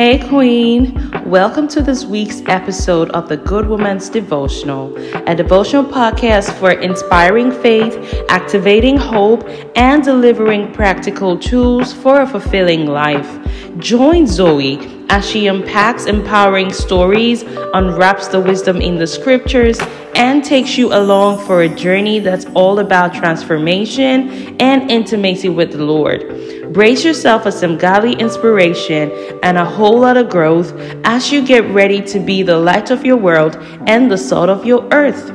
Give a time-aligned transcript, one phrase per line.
[0.00, 1.12] Hey, Queen.
[1.26, 4.96] Welcome to this week's episode of the Good Woman's Devotional,
[5.28, 12.86] a devotional podcast for inspiring faith, activating hope, and delivering practical tools for a fulfilling
[12.86, 13.28] life.
[13.76, 14.78] Join Zoe
[15.10, 17.42] as she unpacks empowering stories,
[17.74, 19.78] unwraps the wisdom in the scriptures,
[20.14, 25.84] and takes you along for a journey that's all about transformation and intimacy with the
[25.84, 26.59] Lord.
[26.70, 29.10] Brace yourself for some godly inspiration
[29.42, 33.04] and a whole lot of growth as you get ready to be the light of
[33.04, 33.56] your world
[33.88, 35.32] and the salt of your earth.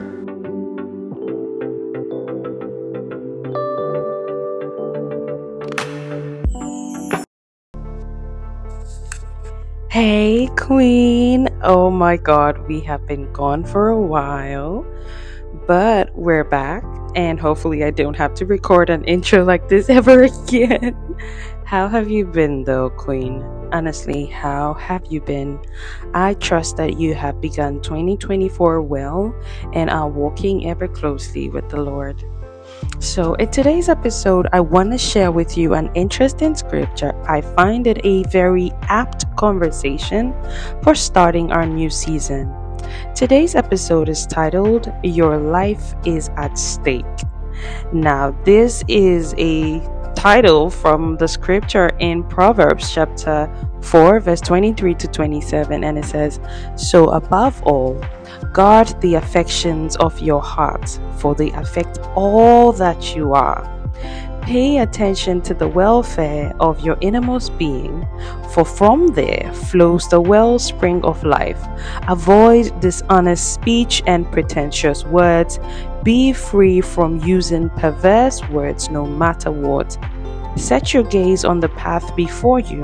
[9.91, 11.49] Hey, Queen.
[11.61, 14.85] Oh my God, we have been gone for a while,
[15.67, 16.83] but we're back
[17.15, 20.95] and hopefully I don't have to record an intro like this ever again.
[21.65, 23.41] how have you been though, Queen?
[23.71, 25.59] Honestly, how have you been?
[26.13, 29.33] I trust that you have begun 2024 well
[29.73, 32.23] and are walking ever closely with the Lord.
[32.99, 37.13] So, in today's episode, I want to share with you an interesting scripture.
[37.29, 40.33] I find it a very apt conversation
[40.81, 42.51] for starting our new season.
[43.15, 47.05] Today's episode is titled Your Life is at Stake.
[47.93, 49.79] Now, this is a
[50.15, 53.49] title from the scripture in Proverbs chapter
[53.81, 56.39] 4, verse 23 to 27, and it says,
[56.75, 58.01] So above all,
[58.51, 63.71] guard the affections of your heart, for they affect all that you are.
[64.45, 68.07] Pay attention to the welfare of your innermost being,
[68.51, 71.59] for from there flows the wellspring of life.
[72.07, 75.59] Avoid dishonest speech and pretentious words.
[76.03, 79.97] Be free from using perverse words no matter what.
[80.55, 82.83] Set your gaze on the path before you,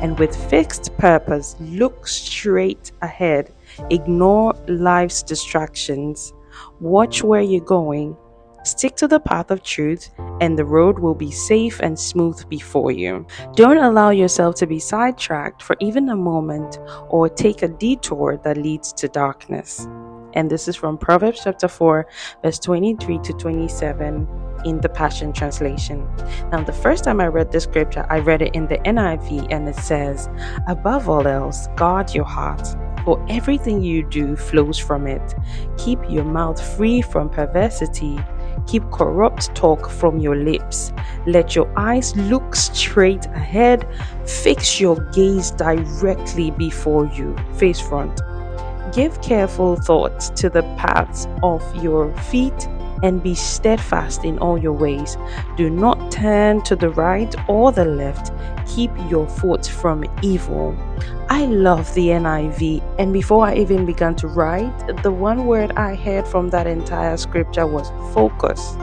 [0.00, 3.54] and with fixed purpose, look straight ahead.
[3.88, 6.34] Ignore life's distractions.
[6.78, 8.18] Watch where you're going
[8.62, 10.10] Stick to the path of truth,
[10.42, 13.26] and the road will be safe and smooth before you.
[13.54, 16.78] Don't allow yourself to be sidetracked for even a moment
[17.08, 19.88] or take a detour that leads to darkness.
[20.34, 22.06] And this is from Proverbs chapter 4,
[22.42, 24.28] verse 23 to 27
[24.66, 26.06] in the Passion Translation.
[26.52, 29.66] Now, the first time I read this scripture, I read it in the NIV, and
[29.68, 30.28] it says,
[30.68, 32.68] Above all else, guard your heart
[33.04, 35.34] for everything you do flows from it.
[35.78, 38.18] Keep your mouth free from perversity
[38.66, 40.92] Keep corrupt talk from your lips.
[41.26, 43.86] Let your eyes look straight ahead.
[44.26, 48.20] Fix your gaze directly before you, face front.
[48.92, 52.68] Give careful thought to the paths of your feet
[53.02, 55.16] and be steadfast in all your ways.
[55.56, 58.32] Do not turn to the right or the left.
[58.66, 60.76] Keep your foot from evil.
[61.28, 65.94] I love the NIV, and before I even began to write, the one word I
[65.94, 68.74] heard from that entire scripture was focus.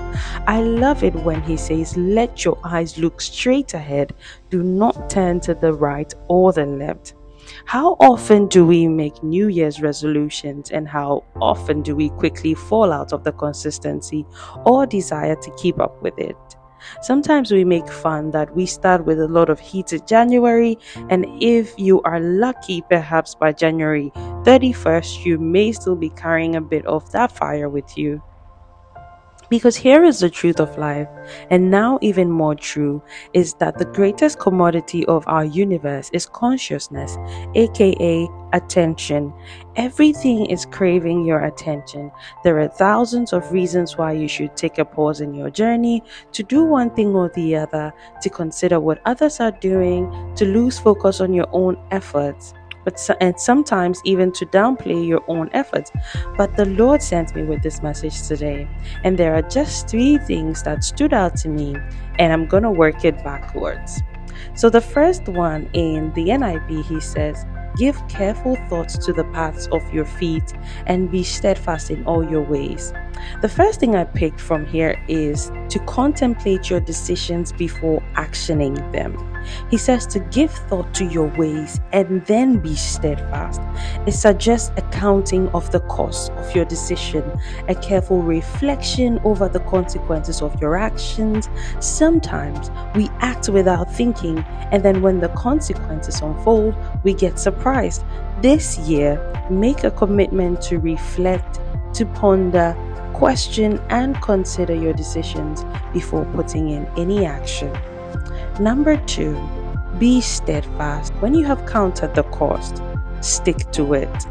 [0.47, 4.13] I love it when he says, Let your eyes look straight ahead,
[4.49, 7.16] do not turn to the right or the left.
[7.65, 12.91] How often do we make New Year's resolutions and how often do we quickly fall
[12.91, 14.25] out of the consistency
[14.65, 16.35] or desire to keep up with it?
[17.01, 20.77] Sometimes we make fun that we start with a lot of heated January,
[21.09, 24.11] and if you are lucky, perhaps by January
[24.43, 28.21] 31st, you may still be carrying a bit of that fire with you.
[29.49, 31.07] Because here is the truth of life,
[31.49, 33.01] and now even more true,
[33.33, 37.17] is that the greatest commodity of our universe is consciousness,
[37.55, 39.33] aka attention.
[39.75, 42.11] Everything is craving your attention.
[42.43, 46.03] There are thousands of reasons why you should take a pause in your journey,
[46.33, 50.77] to do one thing or the other, to consider what others are doing, to lose
[50.77, 52.53] focus on your own efforts
[52.87, 55.91] but so, and sometimes even to downplay your own efforts.
[56.37, 58.65] But the Lord sent me with this message today,
[59.03, 61.75] and there are just three things that stood out to me,
[62.17, 64.01] and I'm gonna work it backwards.
[64.53, 67.45] So the first one in the NIV, he says,
[67.75, 70.53] Give careful thoughts to the paths of your feet
[70.85, 72.93] and be steadfast in all your ways.
[73.41, 79.15] The first thing I picked from here is to contemplate your decisions before actioning them.
[79.69, 83.61] He says to give thought to your ways and then be steadfast.
[84.05, 87.23] It suggests accounting of the cost of your decision,
[87.67, 91.49] a careful reflection over the consequences of your actions.
[91.79, 94.39] Sometimes we act without thinking,
[94.71, 98.03] and then when the consequences unfold, we get surprised.
[98.41, 101.59] This year, make a commitment to reflect,
[101.93, 102.75] to ponder,
[103.13, 107.75] question, and consider your decisions before putting in any action.
[108.59, 109.35] Number two,
[109.99, 111.11] Be steadfast.
[111.21, 112.83] When you have counted the cost,
[113.21, 114.23] stick to it.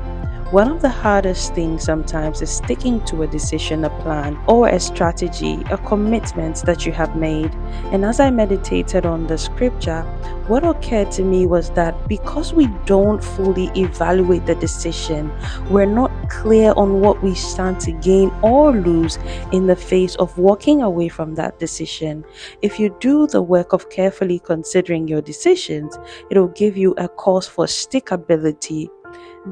[0.52, 4.78] One of the hardest things sometimes is sticking to a decision, a plan, or a
[4.78, 7.52] strategy, a commitment that you have made.
[7.90, 10.02] And as I meditated on the scripture,
[10.46, 15.32] what occurred to me was that because we don't fully evaluate the decision,
[15.68, 19.18] we're not clear on what we stand to gain or lose
[19.52, 22.24] in the face of walking away from that decision.
[22.62, 25.98] If you do the work of carefully considering your decisions,
[26.30, 28.88] it'll give you a cause for stickability.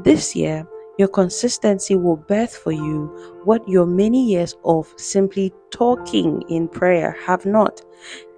[0.02, 0.66] This year,
[0.96, 7.16] your consistency will birth for you what your many years of simply talking in prayer
[7.26, 7.82] have not.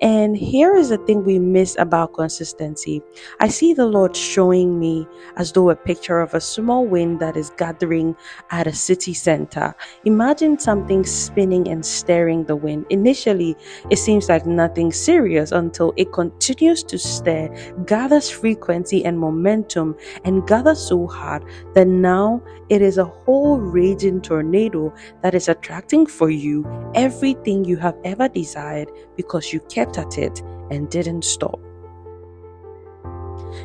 [0.03, 3.03] And here is the thing we miss about consistency.
[3.41, 7.37] I see the Lord showing me as though a picture of a small wind that
[7.37, 8.15] is gathering
[8.51, 9.75] at a city center.
[10.05, 12.85] Imagine something spinning and stirring the wind.
[12.91, 13.57] Initially,
[13.91, 17.49] it seems like nothing serious until it continues to stir,
[17.87, 21.43] gathers frequency and momentum, and gathers so hard
[21.75, 24.93] that now it is a whole raging tornado
[25.23, 30.43] that is attracting for you everything you have ever desired because you kept at it
[30.71, 31.61] and didn't stop.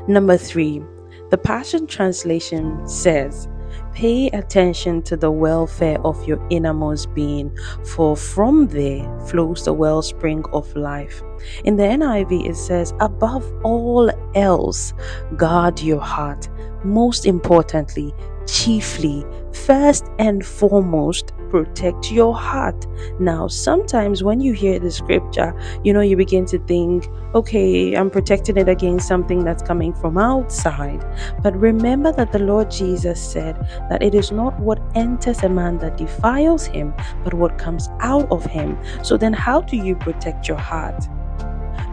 [0.08, 0.82] Number three,
[1.30, 3.48] the Passion Translation says,
[3.94, 10.44] Pay attention to the welfare of your innermost being, for from there flows the wellspring
[10.54, 11.22] of life.
[11.64, 14.94] In the NIV, it says, Above all else,
[15.36, 16.50] guard your heart.
[16.84, 18.14] Most importantly,
[18.48, 22.88] chiefly, first and foremost, protect your heart.
[23.20, 25.54] Now, sometimes when you hear the scripture,
[25.84, 30.18] you know, you begin to think, okay, I'm protecting it against something that's coming from
[30.18, 31.06] outside.
[31.44, 33.56] But remember that the Lord Jesus said
[33.90, 38.32] that it is not what enters a man that defiles him, but what comes out
[38.32, 38.78] of him.
[39.04, 41.08] So then, how do you protect your heart?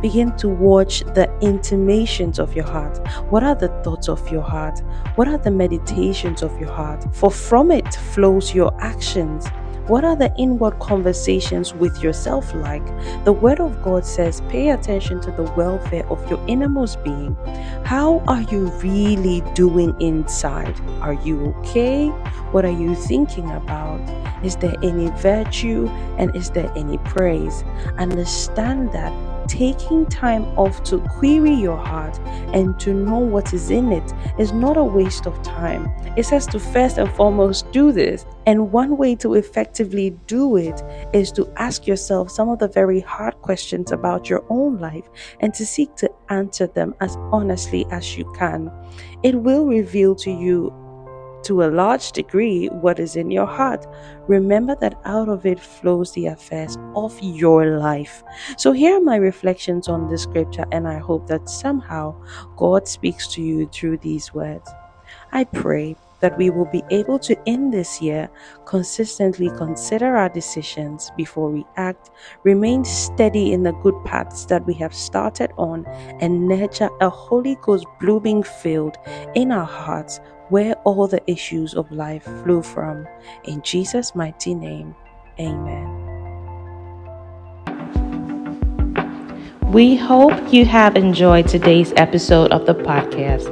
[0.01, 2.99] Begin to watch the intimations of your heart.
[3.31, 4.81] What are the thoughts of your heart?
[5.17, 7.05] What are the meditations of your heart?
[7.13, 9.49] For from it flows your actions.
[9.89, 12.85] What are the inward conversations with yourself like?
[13.25, 17.35] The Word of God says, pay attention to the welfare of your innermost being.
[17.85, 20.79] How are you really doing inside?
[21.01, 22.09] Are you okay?
[22.53, 24.01] What are you thinking about?
[24.45, 27.65] Is there any virtue and is there any praise?
[27.97, 29.13] Understand that
[29.49, 32.19] taking time off to query your heart
[32.53, 35.89] and to know what is in it is not a waste of time.
[36.17, 38.25] It says to first and foremost do this.
[38.47, 43.01] And one way to effectively do it is to ask yourself some of the very
[43.01, 45.09] hard questions about your own life
[45.41, 48.71] and to seek to answer them as honestly as you can.
[49.23, 50.73] It will reveal to you
[51.49, 53.87] to a large degree what is in your heart.
[54.29, 58.23] Remember that out of it flows the affairs of your life.
[58.59, 62.15] So, here are my reflections on this scripture, and I hope that somehow
[62.57, 64.71] God speaks to you through these words.
[65.33, 68.29] I pray that we will be able to, in this year,
[68.67, 72.11] consistently consider our decisions before we act,
[72.43, 75.87] remain steady in the good paths that we have started on,
[76.21, 78.97] and nurture a Holy Ghost blooming field
[79.35, 83.07] in our hearts where all the issues of life flow from.
[83.45, 84.95] In Jesus' mighty name,
[85.39, 86.09] amen.
[89.73, 93.47] We hope you have enjoyed today's episode of the podcast.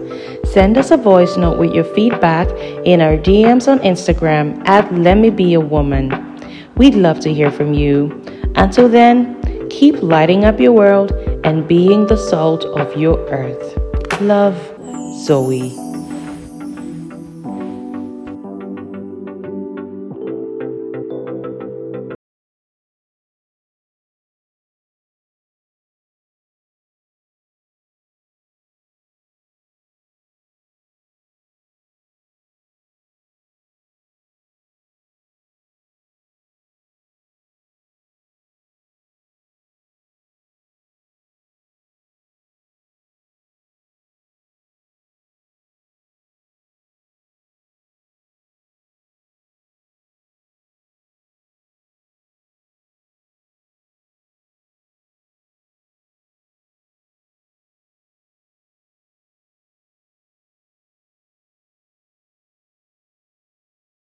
[0.46, 2.48] Send us a voice note with your feedback
[2.86, 6.08] in our DMs on Instagram at Let Me Be a Woman.
[6.76, 8.22] We'd love to hear from you.
[8.54, 11.12] Until then, keep lighting up your world
[11.44, 13.76] and being the salt of your earth.
[14.22, 14.56] Love,
[15.18, 15.85] Zoe.